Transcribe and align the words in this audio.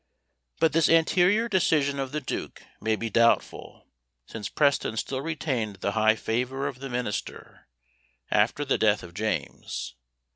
But 0.59 0.73
this 0.73 0.89
anterior 0.89 1.47
decision 1.47 1.99
of 1.99 2.11
the 2.11 2.19
duke 2.21 2.63
may 2.81 2.95
be 2.95 3.07
doubtful, 3.07 3.85
since 4.25 4.49
Preston 4.49 4.97
still 4.97 5.21
retained 5.21 5.75
the 5.75 5.91
high 5.91 6.15
favour 6.15 6.67
of 6.67 6.79
the 6.79 6.89
minister, 6.89 7.67
after 8.31 8.65
the 8.65 8.79
death 8.79 9.03
of 9.03 9.13
James. 9.13 9.93